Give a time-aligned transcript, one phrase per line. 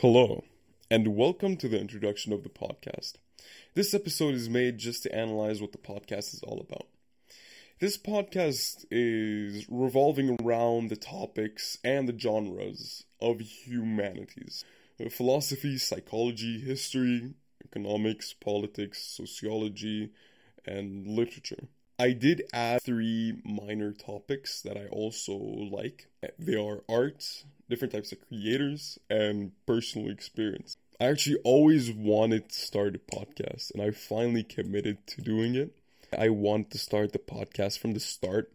[0.00, 0.44] Hello,
[0.92, 3.14] and welcome to the introduction of the podcast.
[3.74, 6.86] This episode is made just to analyze what the podcast is all about.
[7.80, 14.64] This podcast is revolving around the topics and the genres of humanities
[15.10, 17.34] philosophy, psychology, history,
[17.64, 20.10] economics, politics, sociology,
[20.64, 21.66] and literature.
[21.98, 26.06] I did add three minor topics that I also like.
[26.38, 30.76] They are art, different types of creators, and personal experience.
[31.00, 35.76] I actually always wanted to start a podcast, and I finally committed to doing it.
[36.16, 38.52] I want to start the podcast from the start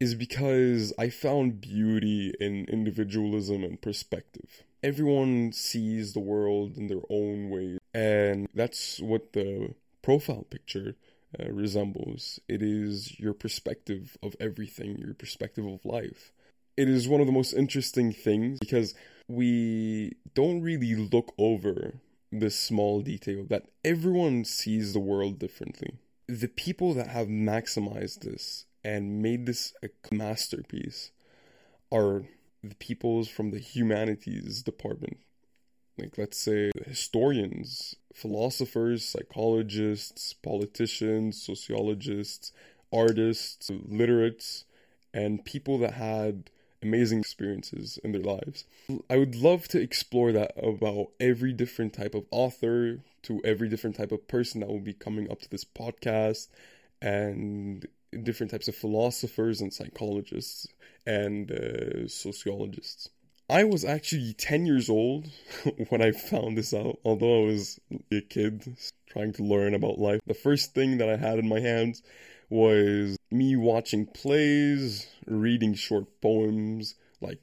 [0.00, 4.62] is because I found beauty in individualism and perspective.
[4.82, 10.94] Everyone sees the world in their own way, and that's what the profile picture
[11.38, 12.38] uh, resembles.
[12.48, 16.32] It is your perspective of everything, your perspective of life
[16.78, 18.94] it is one of the most interesting things because
[19.26, 21.94] we don't really look over
[22.30, 25.98] this small detail that everyone sees the world differently.
[26.28, 31.10] The people that have maximized this and made this a masterpiece
[31.90, 32.22] are
[32.62, 35.18] the peoples from the humanities department.
[35.98, 42.52] Like, let's say, historians, philosophers, psychologists, politicians, sociologists,
[42.92, 44.64] artists, literates,
[45.12, 46.50] and people that had
[46.82, 48.64] amazing experiences in their lives.
[49.10, 53.96] I would love to explore that about every different type of author to every different
[53.96, 56.48] type of person that will be coming up to this podcast
[57.02, 57.86] and
[58.22, 60.68] different types of philosophers and psychologists
[61.06, 63.10] and uh, sociologists.
[63.50, 65.28] I was actually 10 years old
[65.88, 67.80] when I found this out, although I was
[68.12, 68.76] a kid
[69.08, 70.20] trying to learn about life.
[70.26, 72.02] The first thing that I had in my hands
[72.48, 77.40] was me watching plays, reading short poems like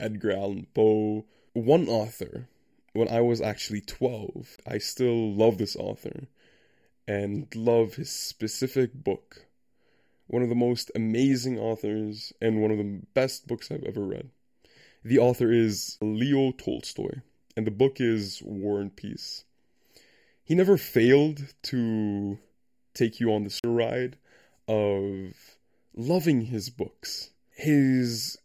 [0.00, 1.24] Edgar Allan Poe.
[1.52, 2.48] One author,
[2.92, 6.28] when I was actually 12, I still love this author
[7.06, 9.46] and love his specific book.
[10.26, 14.28] One of the most amazing authors and one of the best books I've ever read.
[15.04, 17.20] The author is Leo Tolstoy,
[17.56, 19.44] and the book is War and Peace.
[20.44, 22.38] He never failed to
[22.94, 24.16] take you on this ride
[24.68, 25.34] of
[25.94, 27.30] loving his books.
[27.50, 28.38] His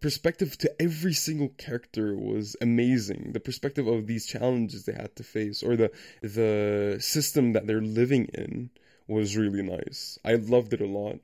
[0.00, 3.32] perspective to every single character was amazing.
[3.32, 5.90] The perspective of these challenges they had to face or the
[6.22, 8.70] the system that they're living in
[9.08, 10.18] was really nice.
[10.24, 11.18] I loved it a lot.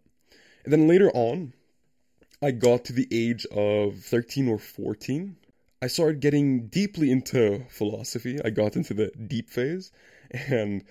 [0.64, 1.52] And then later on,
[2.42, 5.36] I got to the age of 13 or 14.
[5.80, 8.38] I started getting deeply into philosophy.
[8.44, 9.92] I got into the deep phase
[10.30, 10.84] and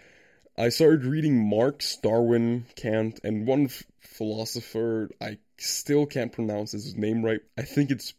[0.57, 6.95] I started reading Marx, Darwin, Kant, and one f- philosopher I still can't pronounce his
[6.95, 7.41] name right.
[7.57, 8.13] I think it's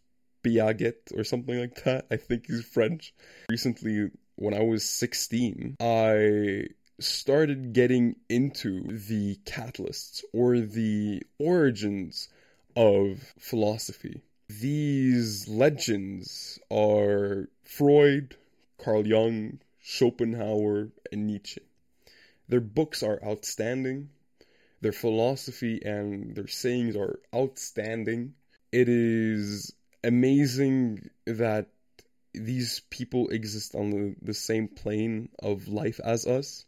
[0.44, 2.06] Piaget or something like that.
[2.10, 3.14] I think he's French.
[3.48, 6.66] Recently, when I was 16, I
[7.00, 12.28] started getting into the catalysts or the origins
[12.76, 14.20] of philosophy.
[14.48, 18.36] These legends are Freud,
[18.78, 21.62] Carl Jung, Schopenhauer, and Nietzsche.
[22.48, 24.10] Their books are outstanding.
[24.80, 28.34] Their philosophy and their sayings are outstanding.
[28.72, 29.72] It is
[30.04, 31.68] amazing that
[32.34, 36.66] these people exist on the, the same plane of life as us.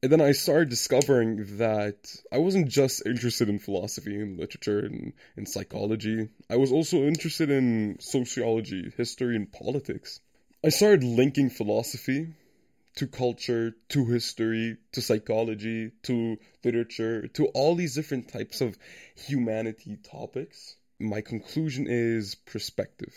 [0.00, 5.12] And then I started discovering that I wasn't just interested in philosophy and literature and,
[5.36, 6.28] and psychology.
[6.48, 10.20] I was also interested in sociology, history, and politics.
[10.64, 12.28] I started linking philosophy
[12.98, 18.76] to culture, to history, to psychology, to literature, to all these different types of
[19.14, 20.74] humanity topics.
[20.98, 23.14] My conclusion is perspective.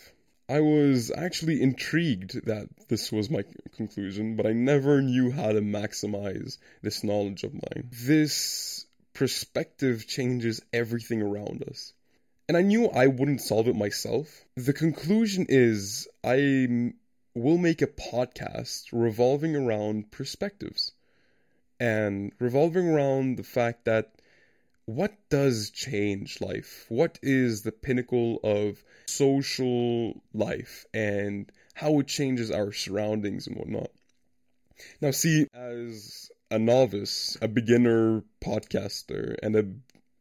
[0.48, 3.42] I was actually intrigued that this was my
[3.74, 7.88] conclusion, but I never knew how to maximize this knowledge of mine.
[7.90, 11.92] This perspective changes everything around us.
[12.48, 14.44] And I knew I wouldn't solve it myself.
[14.54, 16.92] The conclusion is I
[17.34, 20.92] we'll make a podcast revolving around perspectives
[21.80, 24.12] and revolving around the fact that
[24.84, 26.86] what does change life?
[26.88, 33.90] What is the pinnacle of social life and how it changes our surroundings and whatnot?
[35.00, 39.64] Now, see, as a novice, a beginner podcaster, and a,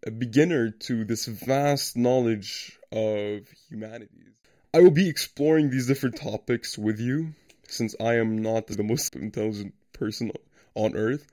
[0.06, 4.36] a beginner to this vast knowledge of humanities,
[4.74, 7.34] I will be exploring these different topics with you
[7.68, 10.32] since I am not the most intelligent person
[10.76, 11.28] on earth.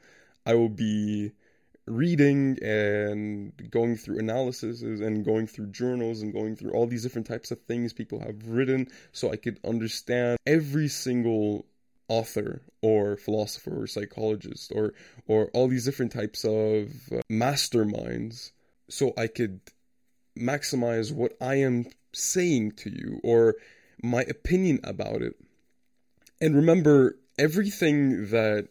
[0.45, 1.33] I will be
[1.87, 7.27] reading and going through analyses and going through journals and going through all these different
[7.27, 11.65] types of things people have written so I could understand every single
[12.09, 14.95] author or philosopher or psychologist or
[15.27, 18.53] or all these different types of uh, masterminds
[18.89, 19.61] so I could
[20.39, 23.57] maximize what I am saying to you or
[24.03, 25.35] my opinion about it.
[26.41, 28.69] And remember everything that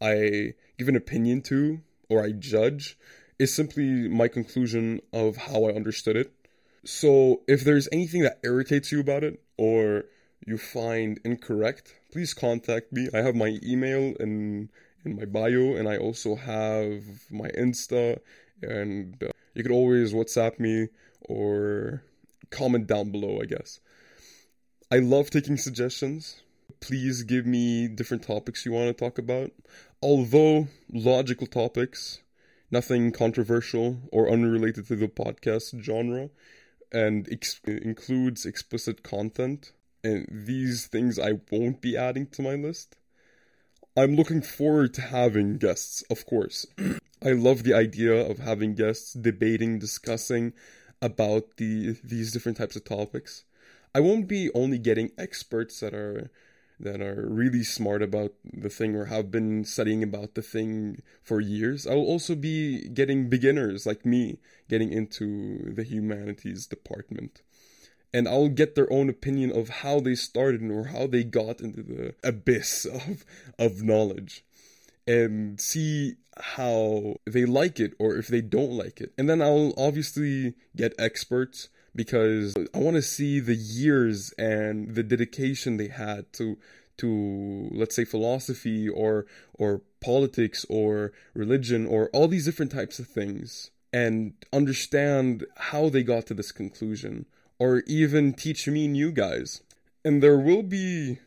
[0.00, 2.98] I give an opinion to or I judge
[3.38, 6.32] is simply my conclusion of how I understood it.
[6.84, 10.04] So if there's anything that irritates you about it or
[10.46, 13.08] you find incorrect, please contact me.
[13.12, 14.70] I have my email in
[15.04, 18.18] in my bio and I also have my Insta
[18.60, 20.88] and uh, you could always WhatsApp me
[21.22, 22.02] or
[22.50, 23.80] comment down below, I guess.
[24.90, 26.42] I love taking suggestions.
[26.80, 29.50] Please give me different topics you want to talk about.
[30.02, 32.20] Although logical topics,
[32.70, 36.30] nothing controversial or unrelated to the podcast genre,
[36.92, 39.72] and ex- includes explicit content.
[40.04, 42.96] And these things I won't be adding to my list.
[43.96, 46.66] I'm looking forward to having guests, of course.
[47.24, 50.52] I love the idea of having guests debating, discussing
[51.02, 53.44] about the these different types of topics.
[53.94, 56.30] I won't be only getting experts that are
[56.78, 61.40] that are really smart about the thing or have been studying about the thing for
[61.40, 61.86] years.
[61.86, 64.38] I will also be getting beginners like me
[64.68, 67.42] getting into the humanities department.
[68.12, 71.82] And I'll get their own opinion of how they started or how they got into
[71.82, 73.24] the abyss of
[73.58, 74.44] of knowledge
[75.06, 79.12] and see how they like it or if they don't like it.
[79.16, 85.02] And then I'll obviously get experts because I want to see the years and the
[85.02, 86.58] dedication they had to
[86.98, 93.06] to let's say philosophy or or politics or religion or all these different types of
[93.06, 97.26] things and understand how they got to this conclusion
[97.58, 99.62] or even teach me and you guys.
[100.04, 101.18] And there will be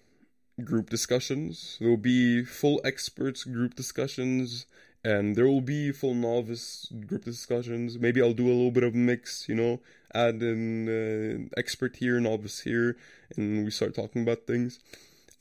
[0.66, 1.78] group discussions.
[1.80, 4.66] There will be full experts group discussions,
[5.04, 7.98] and there will be full novice group discussions.
[7.98, 9.80] Maybe I'll do a little bit of mix, you know,
[10.14, 12.98] add an uh, expert here, novice here,
[13.36, 14.80] and we start talking about things.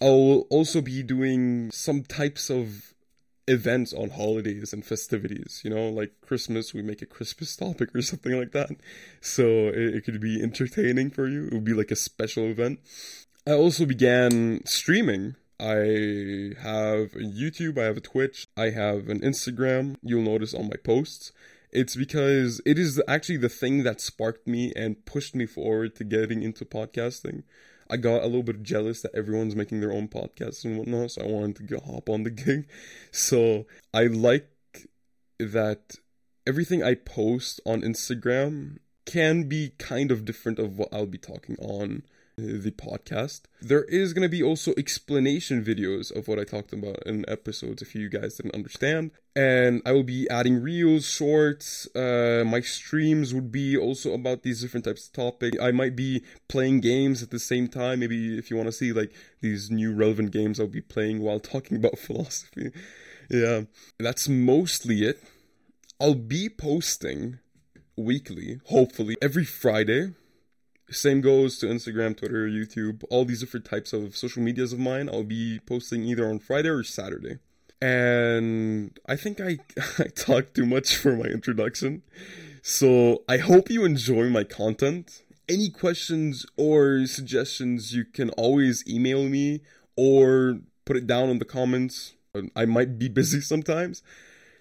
[0.00, 2.94] I'll also be doing some types of
[3.48, 8.02] events on holidays and festivities, you know, like Christmas, we make a Christmas topic or
[8.12, 8.70] something like that.
[9.20, 11.46] So it, it could be entertaining for you.
[11.46, 12.80] It would be like a special event.
[13.48, 15.34] I also began streaming.
[15.58, 19.96] I have a YouTube, I have a Twitch, I have an Instagram.
[20.02, 21.32] You'll notice on my posts.
[21.72, 26.04] It's because it is actually the thing that sparked me and pushed me forward to
[26.04, 27.44] getting into podcasting.
[27.88, 31.22] I got a little bit jealous that everyone's making their own podcasts and whatnot, so
[31.22, 32.68] I wanted to hop on the gig.
[33.12, 34.50] So I like
[35.38, 35.94] that
[36.46, 38.76] everything I post on Instagram
[39.08, 42.02] can be kind of different of what I'll be talking on
[42.36, 43.42] the podcast.
[43.60, 47.82] There is going to be also explanation videos of what I talked about in episodes
[47.82, 49.12] if you guys didn't understand.
[49.34, 51.88] And I will be adding reels, shorts.
[51.96, 55.56] Uh, my streams would be also about these different types of topics.
[55.60, 58.00] I might be playing games at the same time.
[58.00, 61.40] Maybe if you want to see like these new relevant games, I'll be playing while
[61.40, 62.72] talking about philosophy.
[63.30, 63.62] Yeah,
[63.98, 65.22] that's mostly it.
[66.00, 67.40] I'll be posting
[67.98, 70.14] weekly, hopefully, every Friday
[70.90, 75.08] same goes to Instagram, Twitter, YouTube, all these different types of social medias of mine.
[75.08, 77.38] I'll be posting either on Friday or Saturday.
[77.80, 79.58] And I think I,
[79.98, 82.02] I talked too much for my introduction.
[82.62, 85.24] So I hope you enjoy my content.
[85.48, 89.60] Any questions or suggestions, you can always email me
[89.96, 92.14] or put it down in the comments.
[92.56, 94.02] I might be busy sometimes.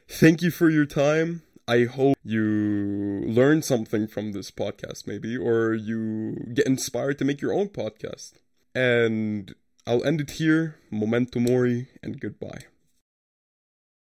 [0.10, 1.44] Thank you for your time.
[1.68, 7.42] I hope you learn something from this podcast, maybe, or you get inspired to make
[7.42, 8.34] your own podcast.
[8.74, 9.54] And
[9.86, 10.78] I'll end it here.
[10.92, 12.62] Memento mori, and goodbye.